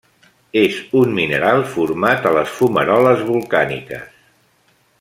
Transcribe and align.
És 0.61 0.77
un 1.01 1.11
mineral 1.17 1.61
format 1.73 2.25
a 2.29 2.31
les 2.37 2.55
fumaroles 2.61 3.21
volcàniques. 3.29 4.17